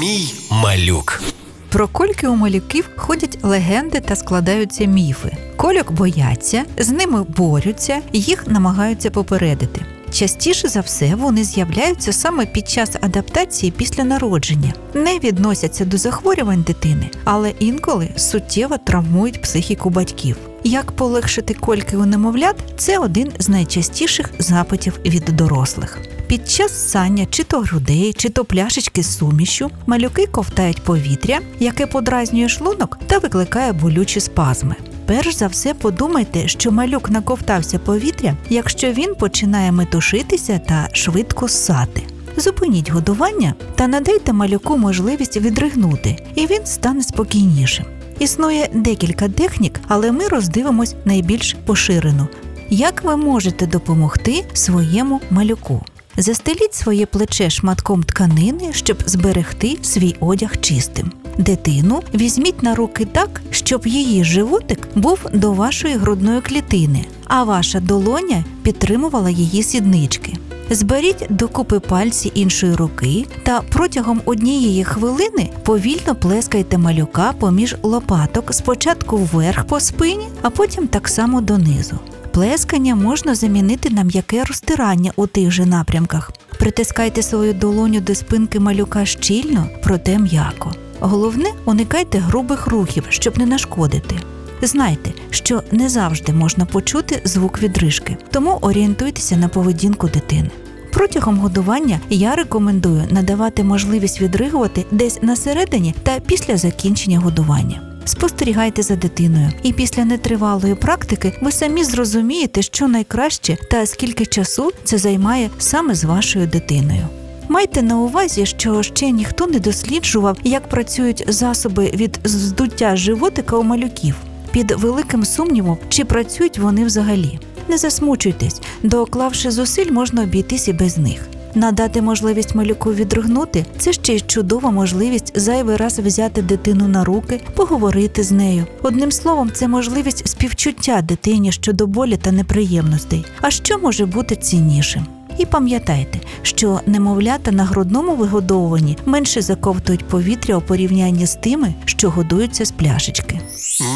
Мій 0.00 0.34
малюк. 0.50 1.22
Про 1.68 1.88
кольки 1.88 2.28
у 2.28 2.36
малюків 2.36 2.90
ходять 2.96 3.38
легенди 3.42 4.00
та 4.00 4.16
складаються 4.16 4.84
міфи. 4.84 5.36
Кольок 5.56 5.92
бояться, 5.92 6.64
з 6.78 6.88
ними 6.88 7.22
борються, 7.22 8.00
їх 8.12 8.46
намагаються 8.46 9.10
попередити. 9.10 9.80
Частіше 10.12 10.68
за 10.68 10.80
все 10.80 11.14
вони 11.14 11.44
з'являються 11.44 12.12
саме 12.12 12.46
під 12.46 12.68
час 12.68 12.90
адаптації 13.00 13.72
після 13.76 14.04
народження, 14.04 14.72
не 14.94 15.18
відносяться 15.18 15.84
до 15.84 15.98
захворювань 15.98 16.62
дитини, 16.62 17.10
але 17.24 17.50
інколи 17.50 18.08
суттєво 18.16 18.78
травмують 18.78 19.42
психіку 19.42 19.90
батьків. 19.90 20.36
Як 20.64 20.92
полегшити 20.92 21.54
кольки 21.54 21.96
у 21.96 22.06
немовлят 22.06 22.56
це 22.76 22.98
один 22.98 23.32
з 23.38 23.48
найчастіших 23.48 24.30
запитів 24.38 25.00
від 25.04 25.24
дорослих. 25.24 25.98
Під 26.26 26.50
час 26.50 26.88
ссання 26.88 27.26
чи 27.30 27.44
то 27.44 27.60
грудей, 27.60 28.12
чи 28.12 28.28
то 28.28 28.44
пляшечки 28.44 29.02
з 29.02 29.18
сумішю 29.18 29.70
малюки 29.86 30.26
ковтають 30.26 30.82
повітря, 30.82 31.40
яке 31.60 31.86
подразнює 31.86 32.48
шлунок 32.48 32.98
та 33.06 33.18
викликає 33.18 33.72
болючі 33.72 34.20
спазми. 34.20 34.74
Перш 35.08 35.36
за 35.36 35.46
все 35.46 35.74
подумайте, 35.74 36.48
що 36.48 36.72
малюк 36.72 37.10
наковтався 37.10 37.78
повітря, 37.78 38.36
якщо 38.50 38.92
він 38.92 39.14
починає 39.14 39.72
метушитися 39.72 40.60
та 40.68 40.88
швидко 40.92 41.48
ссати. 41.48 42.02
Зупиніть 42.36 42.90
годування 42.90 43.54
та 43.74 43.86
надайте 43.86 44.32
малюку 44.32 44.76
можливість 44.76 45.36
відригнути, 45.36 46.16
і 46.34 46.46
він 46.46 46.66
стане 46.66 47.02
спокійнішим. 47.02 47.84
Існує 48.18 48.68
декілька 48.74 49.28
технік, 49.28 49.80
але 49.88 50.12
ми 50.12 50.28
роздивимось 50.28 50.94
найбільш 51.04 51.56
поширену. 51.66 52.28
Як 52.70 53.04
ви 53.04 53.16
можете 53.16 53.66
допомогти 53.66 54.44
своєму 54.52 55.20
малюку? 55.30 55.84
Застеліть 56.16 56.74
своє 56.74 57.06
плече 57.06 57.50
шматком 57.50 58.02
тканини, 58.02 58.72
щоб 58.72 58.98
зберегти 59.06 59.78
свій 59.82 60.16
одяг 60.20 60.60
чистим. 60.60 61.12
Дитину 61.38 62.02
візьміть 62.14 62.62
на 62.62 62.74
руки 62.74 63.04
так, 63.04 63.42
щоб 63.50 63.86
її 63.86 64.24
животик 64.24 64.88
був 64.94 65.18
до 65.32 65.52
вашої 65.52 65.94
грудної 65.94 66.40
клітини, 66.40 67.04
а 67.26 67.44
ваша 67.44 67.80
долоня 67.80 68.44
підтримувала 68.62 69.30
її 69.30 69.62
сіднички. 69.62 70.34
Зберіть 70.70 71.26
докупи 71.30 71.80
пальці 71.80 72.32
іншої 72.34 72.74
руки 72.74 73.26
та 73.42 73.60
протягом 73.60 74.20
однієї 74.24 74.84
хвилини 74.84 75.50
повільно 75.62 76.14
плескайте 76.14 76.78
малюка 76.78 77.32
поміж 77.38 77.76
лопаток 77.82 78.54
спочатку 78.54 79.16
вверх 79.16 79.64
по 79.64 79.80
спині, 79.80 80.28
а 80.42 80.50
потім 80.50 80.86
так 80.86 81.08
само 81.08 81.40
донизу. 81.40 81.98
Плескання 82.32 82.94
можна 82.94 83.34
замінити 83.34 83.90
на 83.90 84.02
м'яке 84.02 84.44
розтирання 84.44 85.12
у 85.16 85.26
тих 85.26 85.50
же 85.50 85.66
напрямках. 85.66 86.32
Притискайте 86.58 87.22
свою 87.22 87.54
долоню 87.54 88.00
до 88.00 88.14
спинки 88.14 88.60
малюка 88.60 89.04
щільно, 89.04 89.68
проте 89.82 90.18
м'яко. 90.18 90.72
Головне, 91.00 91.52
уникайте 91.64 92.18
грубих 92.18 92.66
рухів, 92.66 93.04
щоб 93.08 93.38
не 93.38 93.46
нашкодити. 93.46 94.16
Знайте, 94.62 95.10
що 95.30 95.62
не 95.72 95.88
завжди 95.88 96.32
можна 96.32 96.66
почути 96.66 97.20
звук 97.24 97.62
відрижки, 97.62 98.16
тому 98.30 98.58
орієнтуйтеся 98.60 99.36
на 99.36 99.48
поведінку 99.48 100.08
дитини. 100.08 100.50
Протягом 100.92 101.38
годування 101.38 102.00
я 102.10 102.34
рекомендую 102.34 103.02
надавати 103.10 103.64
можливість 103.64 104.20
відригувати 104.20 104.84
десь 104.90 105.22
на 105.22 105.36
середині 105.36 105.94
та 106.02 106.20
після 106.20 106.56
закінчення 106.56 107.18
годування. 107.18 107.80
Спостерігайте 108.04 108.82
за 108.82 108.96
дитиною, 108.96 109.52
і 109.62 109.72
після 109.72 110.04
нетривалої 110.04 110.74
практики 110.74 111.38
ви 111.42 111.52
самі 111.52 111.84
зрозумієте, 111.84 112.62
що 112.62 112.88
найкраще 112.88 113.58
та 113.70 113.86
скільки 113.86 114.26
часу 114.26 114.70
це 114.84 114.98
займає 114.98 115.50
саме 115.58 115.94
з 115.94 116.04
вашою 116.04 116.46
дитиною. 116.46 117.08
Майте 117.48 117.82
на 117.82 117.98
увазі, 117.98 118.46
що 118.46 118.82
ще 118.82 119.10
ніхто 119.10 119.46
не 119.46 119.58
досліджував, 119.60 120.36
як 120.44 120.68
працюють 120.68 121.24
засоби 121.28 121.90
від 121.94 122.20
здуття 122.24 122.96
животика 122.96 123.56
у 123.56 123.62
малюків. 123.62 124.14
Під 124.52 124.70
великим 124.70 125.24
сумнівом, 125.24 125.78
чи 125.88 126.04
працюють 126.04 126.58
вони 126.58 126.84
взагалі. 126.84 127.38
Не 127.68 127.78
засмучуйтесь, 127.78 128.60
доклавши 128.82 129.50
зусиль, 129.50 129.90
можна 129.90 130.22
обійтись 130.22 130.68
і 130.68 130.72
без 130.72 130.98
них. 130.98 131.28
Надати 131.54 132.02
можливість 132.02 132.54
малюку 132.54 132.92
відригнути 132.92 133.66
це 133.78 133.92
ще 133.92 134.14
й 134.14 134.20
чудова 134.20 134.70
можливість 134.70 135.40
зайвий 135.40 135.76
раз 135.76 135.98
взяти 135.98 136.42
дитину 136.42 136.88
на 136.88 137.04
руки, 137.04 137.40
поговорити 137.54 138.22
з 138.22 138.32
нею. 138.32 138.66
Одним 138.82 139.12
словом, 139.12 139.50
це 139.54 139.68
можливість 139.68 140.28
співчуття 140.28 141.02
дитині 141.02 141.52
щодо 141.52 141.86
болі 141.86 142.16
та 142.16 142.32
неприємностей. 142.32 143.24
А 143.40 143.50
що 143.50 143.78
може 143.78 144.06
бути 144.06 144.36
ціннішим? 144.36 145.06
І 145.38 145.46
пам'ятайте, 145.46 146.20
що 146.42 146.80
немовлята 146.86 147.52
на 147.52 147.64
грудному 147.64 148.16
вигодовуванні 148.16 148.96
менше 149.06 149.42
заковтують 149.42 150.08
повітря 150.08 150.56
у 150.56 150.60
порівнянні 150.60 151.26
з 151.26 151.34
тими, 151.34 151.74
що 151.84 152.10
годуються 152.10 152.64
з 152.64 152.70
пляшечки. 152.70 153.40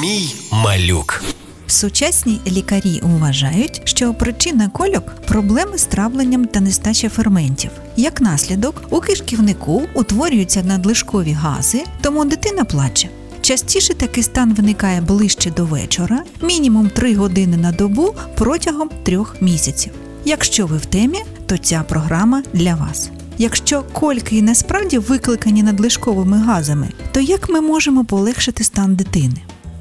Мій 0.01 0.35
малюк. 0.53 1.25
Сучасні 1.67 2.41
лікарі 2.47 3.01
вважають, 3.03 3.83
що 3.85 4.15
причина 4.15 4.69
кольок 4.69 5.15
проблеми 5.27 5.79
з 5.79 5.85
травленням 5.85 6.45
та 6.45 6.61
нестача 6.61 7.09
ферментів. 7.09 7.71
Як 7.97 8.21
наслідок, 8.21 8.83
у 8.91 9.01
кишківнику 9.01 9.83
утворюються 9.95 10.63
надлишкові 10.63 11.33
гази, 11.33 11.85
тому 12.01 12.25
дитина 12.25 12.65
плаче. 12.65 13.09
Частіше 13.41 13.95
такий 13.95 14.23
стан 14.23 14.55
виникає 14.55 15.01
ближче 15.01 15.51
до 15.51 15.65
вечора, 15.65 16.23
мінімум 16.43 16.91
3 16.91 17.15
години 17.15 17.57
на 17.57 17.73
добу 17.73 18.15
протягом 18.37 18.91
трьох 19.05 19.37
місяців. 19.43 19.93
Якщо 20.25 20.67
ви 20.67 20.77
в 20.77 20.87
темі, 20.87 21.19
то 21.53 21.59
ця 21.59 21.85
програма 21.89 22.43
для 22.53 22.75
вас. 22.75 23.11
Якщо 23.39 23.85
кольки 23.93 24.37
і 24.37 24.43
насправді 24.43 24.99
викликані 24.99 25.63
надлишковими 25.63 26.37
газами, 26.37 26.89
то 27.13 27.21
як 27.21 27.49
ми 27.49 27.61
можемо 27.61 28.05
полегшити 28.05 28.65
стан 28.65 28.95
дитини? 28.95 29.37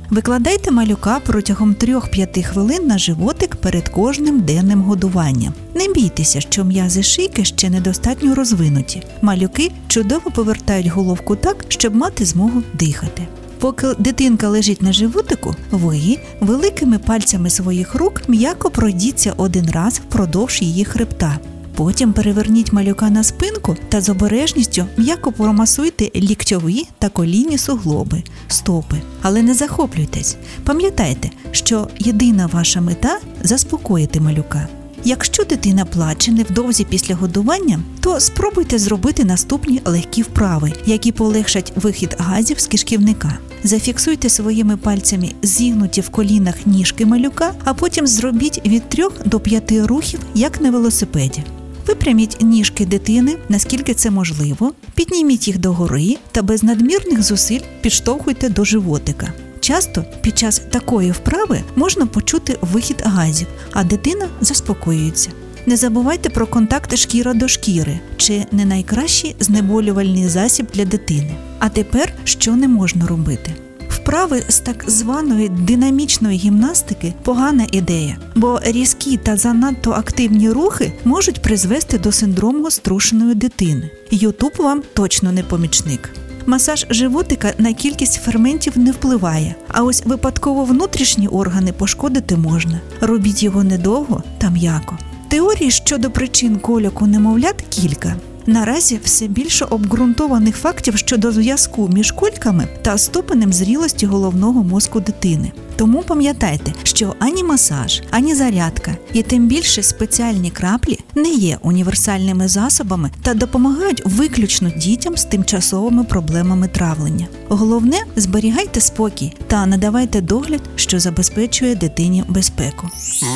Викладайте 0.10 0.72
малюка 0.72 1.20
протягом 1.26 1.74
3-5 1.74 2.44
хвилин 2.44 2.88
на 2.88 2.98
животик 2.98 3.56
перед 3.56 3.90
кожним 3.90 4.40
денним 4.40 4.82
годуванням. 4.82 5.54
Не 5.76 5.88
бійтеся, 5.94 6.42
що 6.42 6.64
м'язи 6.64 7.04
шийки 7.04 7.46
ще 7.46 7.70
недостатньо 7.70 8.36
розвинуті. 8.36 9.04
Малюки 9.22 9.72
чудово 9.88 10.32
повертають 10.32 10.88
головку 10.88 11.36
так, 11.36 11.66
щоб 11.68 11.96
мати 11.96 12.26
змогу 12.26 12.64
дихати. 12.74 13.28
Поки 13.60 13.88
дитинка 14.00 14.50
лежить 14.50 14.82
на 14.82 14.94
животику, 14.94 15.56
ви 15.72 16.18
великими 16.40 17.00
пальцями 17.00 17.50
своїх 17.50 17.96
рук 17.96 18.22
м'яко 18.28 18.70
пройдіться 18.70 19.34
один 19.38 19.72
раз 19.72 20.02
впродовж 20.10 20.62
її 20.62 20.86
хребта. 20.86 21.40
Потім 21.76 22.14
переверніть 22.14 22.74
малюка 22.74 23.10
на 23.10 23.24
спинку 23.24 23.78
та 23.90 24.02
з 24.02 24.10
обережністю 24.10 24.86
м'яко 24.98 25.32
промасуйте 25.32 26.12
ліктьові 26.16 26.88
та 27.00 27.10
колінні 27.10 27.58
суглоби, 27.58 28.24
стопи. 28.48 28.96
Але 29.22 29.42
не 29.42 29.54
захоплюйтесь. 29.54 30.38
Пам'ятайте, 30.64 31.30
що 31.52 31.88
єдина 32.00 32.48
ваша 32.48 32.82
мета 32.82 33.20
заспокоїти 33.44 34.20
малюка. 34.20 34.68
Якщо 35.04 35.44
дитина 35.44 35.86
плаче 35.86 36.32
невдовзі 36.32 36.84
після 36.84 37.16
годування, 37.16 37.80
то 38.00 38.20
спробуйте 38.20 38.80
зробити 38.80 39.26
наступні 39.26 39.82
легкі 39.86 40.22
вправи, 40.22 40.74
які 40.86 41.12
полегшать 41.12 41.74
вихід 41.76 42.16
газів 42.20 42.60
з 42.60 42.68
кишківника. 42.68 43.38
Зафіксуйте 43.64 44.30
своїми 44.30 44.78
пальцями 44.78 45.32
зігнуті 45.42 46.02
в 46.02 46.10
колінах 46.10 46.56
ніжки 46.66 47.06
малюка, 47.06 47.54
а 47.64 47.74
потім 47.74 48.08
зробіть 48.08 48.62
від 48.66 48.90
3 48.90 49.04
до 49.26 49.40
5 49.40 49.72
рухів, 49.72 50.20
як 50.36 50.62
на 50.62 50.72
велосипеді. 50.72 51.44
Випряміть 51.92 52.38
ніжки 52.42 52.86
дитини, 52.86 53.38
наскільки 53.50 53.94
це 53.94 54.12
можливо, 54.12 54.74
підніміть 54.96 55.48
їх 55.48 55.58
догори 55.58 56.18
та 56.32 56.42
без 56.42 56.64
надмірних 56.64 57.24
зусиль 57.24 57.60
підштовхуйте 57.82 58.50
до 58.50 58.66
животика. 58.66 59.34
Часто 59.60 60.06
під 60.22 60.38
час 60.38 60.62
такої 60.72 61.12
вправи 61.12 61.62
можна 61.76 62.06
почути 62.06 62.58
вихід 62.62 63.02
газів, 63.06 63.48
а 63.72 63.84
дитина 63.84 64.28
заспокоюється. 64.42 65.30
Не 65.66 65.78
забувайте 65.78 66.30
про 66.30 66.48
контакт 66.48 66.98
шкіра 66.98 67.34
до 67.34 67.48
шкіри, 67.48 68.00
чи 68.18 68.46
не 68.52 68.66
найкращий 68.66 69.36
знеболювальний 69.40 70.28
засіб 70.28 70.68
для 70.74 70.86
дитини. 70.86 71.36
А 71.60 71.70
тепер 71.70 72.14
що 72.24 72.56
не 72.56 72.68
можна 72.68 73.08
робити? 73.08 73.54
Вправи 73.92 74.44
з 74.48 74.60
так 74.60 74.84
званої 74.88 75.50
динамічної 75.50 76.38
гімнастики 76.38 77.14
погана 77.24 77.68
ідея, 77.72 78.18
бо 78.36 78.60
різкі 78.64 79.18
та 79.18 79.38
занадто 79.38 79.92
активні 79.92 80.50
рухи 80.50 80.94
можуть 81.06 81.42
призвести 81.42 81.98
до 81.98 82.12
синдрому 82.12 82.72
струшеної 82.72 83.36
дитини. 83.36 83.90
Ютуб 84.12 84.52
вам 84.58 84.84
точно 84.94 85.32
не 85.32 85.44
помічник. 85.44 86.10
Масаж 86.46 86.86
животика 86.90 87.54
на 87.58 87.74
кількість 87.74 88.22
ферментів 88.24 88.78
не 88.78 88.92
впливає, 88.92 89.56
а 89.68 89.84
ось 89.84 90.04
випадково 90.06 90.66
внутрішні 90.66 91.28
органи 91.28 91.74
пошкодити 91.74 92.38
можна. 92.38 92.82
Робіть 93.02 93.44
його 93.44 93.64
недовго 93.64 94.24
та 94.38 94.50
м'яко. 94.50 94.98
Теорій 95.30 95.72
щодо 95.72 96.12
причин 96.12 96.60
коляку 96.60 97.08
немовлят 97.08 97.56
кілька. 97.70 98.16
Наразі 98.46 99.00
все 99.04 99.28
більше 99.28 99.66
обґрунтованих 99.66 100.58
фактів 100.58 100.98
щодо 100.98 101.32
зв'язку 101.32 101.90
між 101.94 102.12
кольками 102.12 102.68
та 102.82 102.98
ступенем 102.98 103.54
зрілості 103.54 104.06
головного 104.06 104.64
мозку 104.64 105.00
дитини. 105.00 105.52
Тому 105.76 106.04
пам'ятайте, 106.04 106.74
що 106.84 107.16
ані 107.20 107.44
масаж, 107.44 108.02
ані 108.12 108.36
зарядка, 108.36 108.98
і 109.14 109.24
тим 109.24 109.48
більше 109.48 109.84
спеціальні 109.84 110.52
краплі 110.52 111.00
не 111.16 111.30
є 111.30 111.58
універсальними 111.62 112.48
засобами 112.48 113.12
та 113.22 113.34
допомагають 113.34 114.02
виключно 114.06 114.70
дітям 114.78 115.18
з 115.18 115.24
тимчасовими 115.26 116.04
проблемами 116.04 116.68
травлення. 116.68 117.28
Головне, 117.50 118.04
зберігайте 118.16 118.82
спокій 118.82 119.34
та 119.48 119.66
надавайте 119.66 120.22
догляд, 120.22 120.62
що 120.76 121.00
забезпечує 121.00 121.76
дитині 121.76 122.24
безпеку. 122.28 122.90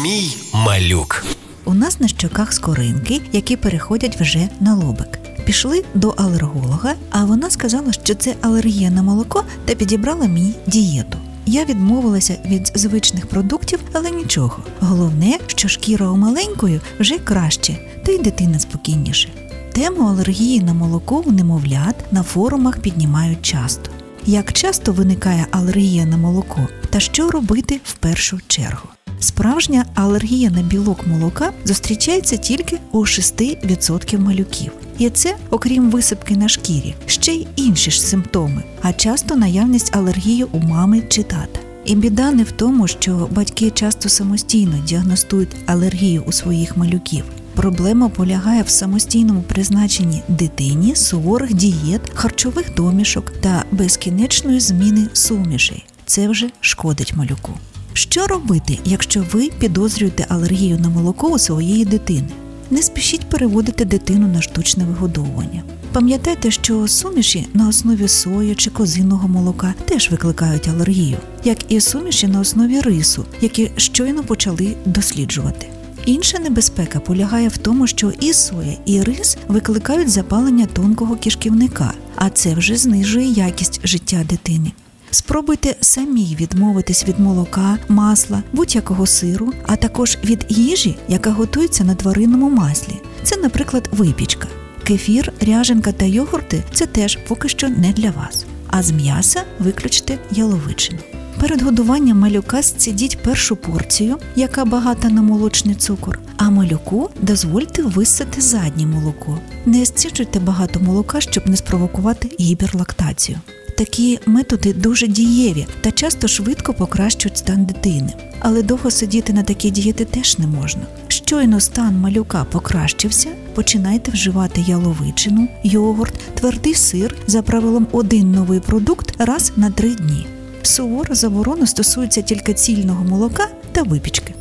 Мій 0.04 0.38
малюк. 0.54 1.26
У 1.66 1.74
нас 1.74 2.00
на 2.00 2.08
щоках 2.08 2.54
скоринки, 2.54 3.22
які 3.32 3.56
переходять 3.56 4.22
вже 4.22 4.50
на 4.60 4.76
лобик. 4.76 5.20
Пішли 5.46 5.84
до 5.94 6.10
алерголога, 6.10 6.94
а 7.10 7.26
вона 7.26 7.50
сказала, 7.50 7.92
що 7.92 8.16
це 8.16 8.36
алергія 8.42 8.90
на 8.90 9.04
молоко 9.04 9.44
та 9.66 9.76
підібрала 9.76 10.28
мені 10.28 10.54
дієту. 10.68 11.18
Я 11.46 11.66
відмовилася 11.66 12.38
від 12.46 12.72
звичних 12.76 13.28
продуктів, 13.28 13.80
але 13.94 14.12
нічого. 14.12 14.58
Головне, 14.80 15.38
що 15.48 15.68
шкіра 15.68 16.10
у 16.10 16.18
маленької 16.18 16.82
вже 17.00 17.18
краще, 17.18 17.78
та 18.06 18.12
й 18.12 18.18
дитина 18.20 18.60
спокійніше. 18.60 19.30
Тему 19.74 20.08
алергії 20.08 20.62
на 20.62 20.74
молоко 20.74 21.24
у 21.26 21.32
немовлят 21.32 21.96
на 22.12 22.24
форумах 22.24 22.80
піднімають 22.80 23.42
часто. 23.42 23.92
Як 24.26 24.54
часто 24.54 24.94
виникає 24.94 25.48
алергія 25.52 26.06
на 26.06 26.18
молоко 26.18 26.68
та 26.90 27.00
що 27.00 27.32
робити 27.32 27.80
в 27.84 27.94
першу 27.94 28.40
чергу? 28.48 28.95
Справжня 29.26 29.86
алергія 29.96 30.50
на 30.50 30.62
білок 30.62 31.08
молока 31.08 31.52
зустрічається 31.64 32.38
тільки 32.38 32.80
у 32.92 33.00
6% 33.00 34.20
малюків. 34.20 34.72
І 34.98 35.10
це, 35.10 35.36
окрім 35.50 35.90
висипки 35.90 36.36
на 36.38 36.50
шкірі, 36.50 36.96
ще 37.06 37.32
й 37.32 37.48
інші 37.56 37.92
ж 37.92 38.02
симптоми, 38.02 38.64
а 38.82 38.94
часто 38.94 39.36
наявність 39.36 39.96
алергії 39.96 40.44
у 40.44 40.60
мами 40.60 41.04
чи 41.10 41.24
тата. 41.24 41.60
І 41.86 41.96
біда 41.96 42.32
не 42.32 42.44
в 42.44 42.52
тому, 42.52 42.88
що 42.88 43.30
батьки 43.32 43.72
часто 43.72 44.10
самостійно 44.10 44.78
діагностують 44.86 45.56
алергію 45.66 46.24
у 46.28 46.32
своїх 46.32 46.78
малюків. 46.78 47.24
Проблема 47.56 48.10
полягає 48.10 48.64
в 48.64 48.70
самостійному 48.70 49.42
призначенні 49.42 50.24
дитині 50.28 50.96
суворих 50.96 51.54
дієт, 51.54 52.02
харчових 52.14 52.76
домішок 52.76 53.34
та 53.42 53.64
безкінечної 53.72 54.60
зміни 54.60 55.08
сумішей. 55.14 55.86
Це 56.06 56.28
вже 56.28 56.50
шкодить 56.62 57.16
малюку. 57.16 57.54
Що 57.98 58.28
робити, 58.28 58.80
якщо 58.86 59.26
ви 59.32 59.50
підозрюєте 59.60 60.26
алергію 60.30 60.80
на 60.80 60.90
молоко 60.90 61.28
у 61.28 61.40
своєї 61.40 61.86
дитини? 61.86 62.28
Не 62.72 62.82
спішіть 62.82 63.30
переводити 63.30 63.86
дитину 63.86 64.28
на 64.28 64.42
штучне 64.42 64.86
вигодовування. 64.86 65.64
Пам'ятайте, 65.92 66.52
що 66.52 66.88
суміші 66.88 67.48
на 67.54 67.68
основі 67.68 68.08
сої 68.08 68.56
чи 68.56 68.70
козиного 68.70 69.28
молока 69.28 69.74
теж 69.86 70.12
викликають 70.12 70.68
алергію, 70.68 71.18
як 71.44 71.72
і 71.72 71.82
суміші 71.82 72.28
на 72.28 72.40
основі 72.40 72.80
рису, 72.80 73.26
які 73.42 73.72
щойно 73.78 74.24
почали 74.24 74.76
досліджувати. 74.86 75.68
Інша 76.06 76.40
небезпека 76.40 77.00
полягає 77.00 77.48
в 77.48 77.58
тому, 77.58 77.88
що 77.88 78.12
і 78.20 78.34
соя, 78.34 78.78
і 78.86 79.02
рис 79.02 79.38
викликають 79.48 80.10
запалення 80.10 80.66
тонкого 80.66 81.16
кишківника, 81.16 81.94
а 82.16 82.30
це 82.30 82.56
вже 82.56 82.78
знижує 82.78 83.28
якість 83.28 83.88
життя 83.88 84.24
дитини. 84.30 84.72
Спробуйте 85.16 85.76
самі 85.82 86.38
відмовитись 86.40 87.06
від 87.08 87.20
молока, 87.20 87.78
масла, 87.88 88.44
будь-якого 88.54 89.06
сиру, 89.06 89.54
а 89.66 89.76
також 89.76 90.18
від 90.24 90.46
їжі, 90.50 90.98
яка 91.08 91.32
готується 91.32 91.84
на 91.84 91.96
тваринному 91.96 92.50
маслі. 92.50 92.94
Це, 93.24 93.38
наприклад, 93.38 93.90
випічка. 93.92 94.48
Кефір, 94.84 95.34
ряженка 95.42 95.92
та 95.92 96.06
йогурти 96.06 96.64
це 96.74 96.86
теж 96.86 97.20
поки 97.28 97.50
що 97.50 97.70
не 97.70 97.94
для 97.94 98.12
вас. 98.12 98.46
А 98.68 98.84
з 98.84 98.92
м'яса 98.92 99.44
виключте 99.60 100.20
яловичину. 100.32 101.00
Перед 101.40 101.62
годуванням 101.62 102.20
малюка 102.20 102.62
зцідіть 102.62 103.24
першу 103.24 103.56
порцію, 103.56 104.18
яка 104.36 104.66
багата 104.66 105.10
на 105.10 105.22
молочний 105.22 105.76
цукор, 105.76 106.20
а 106.38 106.50
малюку 106.50 107.10
дозвольте 107.22 107.82
висати 107.84 108.42
заднє 108.42 108.86
молоко. 108.86 109.40
Не 109.66 109.86
зціджуйте 109.86 110.40
багато 110.40 110.80
молока, 110.80 111.22
щоб 111.22 111.48
не 111.48 111.58
спровокувати 111.58 112.30
гіперлактацію. 112.40 113.38
Такі 113.78 114.20
методи 114.26 114.74
дуже 114.74 115.08
дієві 115.08 115.68
та 115.82 115.92
часто 115.92 116.28
швидко 116.28 116.74
покращують 116.74 117.38
стан 117.38 117.66
дитини. 117.66 118.14
Але 118.40 118.62
довго 118.62 118.92
сидіти 118.92 119.34
на 119.34 119.44
такій 119.44 119.70
дієти 119.72 120.06
теж 120.06 120.38
не 120.40 120.48
можна. 120.48 120.82
Щойно 121.08 121.60
стан 121.60 121.98
малюка 121.98 122.44
покращився, 122.44 123.30
починайте 123.54 124.12
вживати 124.12 124.62
яловичину, 124.62 125.48
йогурт, 125.64 126.14
твердий 126.36 126.74
сир 126.74 127.16
за 127.28 127.42
правилом 127.42 127.88
один 127.92 128.32
новий 128.32 128.60
продукт 128.60 129.14
раз 129.18 129.52
на 129.56 129.72
три 129.72 129.96
дні. 129.96 130.26
Сувора 130.62 131.16
заборона 131.16 131.68
стосується 131.68 132.22
тільки 132.22 132.54
цільного 132.54 133.04
молока 133.04 133.48
та 133.72 133.84
випічки. 133.84 134.34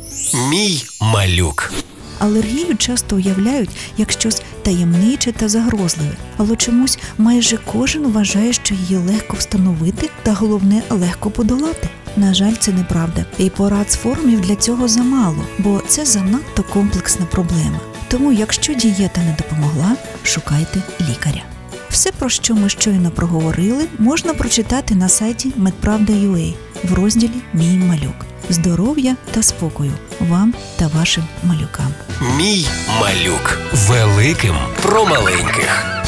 Мій 0.49 0.83
малюк. 1.01 1.73
Алергію 2.19 2.77
часто 2.77 3.15
уявляють 3.15 3.69
як 3.97 4.11
щось 4.11 4.41
таємниче 4.61 5.31
та 5.31 5.49
загрозливе, 5.49 6.15
але 6.37 6.55
чомусь 6.55 6.99
майже 7.17 7.57
кожен 7.57 8.07
вважає, 8.07 8.53
що 8.53 8.75
її 8.75 8.97
легко 8.97 9.37
встановити 9.37 10.09
та 10.23 10.33
головне 10.33 10.81
легко 10.89 11.29
подолати. 11.29 11.89
На 12.17 12.33
жаль, 12.33 12.53
це 12.59 12.71
неправда, 12.71 13.25
і 13.37 13.49
порад 13.49 13.91
з 13.91 13.95
форумів 13.95 14.41
для 14.41 14.55
цього 14.55 14.87
замало, 14.87 15.43
бо 15.59 15.81
це 15.87 16.05
занадто 16.05 16.63
комплексна 16.63 17.25
проблема. 17.25 17.79
Тому, 18.07 18.31
якщо 18.31 18.73
дієта 18.73 19.21
не 19.21 19.35
допомогла, 19.37 19.95
шукайте 20.23 20.81
лікаря. 21.09 21.41
Все, 21.89 22.11
про 22.11 22.29
що 22.29 22.55
ми 22.55 22.69
щойно 22.69 23.11
проговорили, 23.11 23.85
можна 23.99 24.33
прочитати 24.33 24.95
на 24.95 25.09
сайті 25.09 25.53
medpravda.ua 25.57 26.53
в 26.85 26.93
розділі 26.93 27.41
Мій 27.53 27.77
малюк. 27.77 28.25
Здоров'я 28.49 29.15
та 29.31 29.43
спокою 29.43 29.91
вам 30.19 30.53
та 30.77 30.87
вашим 30.87 31.23
малюкам. 31.43 31.93
Мій 32.37 32.67
малюк. 33.01 33.59
Великим 33.73 34.55
про 34.81 35.05
маленьких. 35.05 36.04